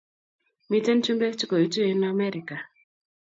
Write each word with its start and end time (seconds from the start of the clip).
Miten 0.69 0.99
chumbek 1.03 1.35
che 1.39 1.45
koitu 1.47 1.79
en 1.91 2.03
Amerika. 2.13 2.57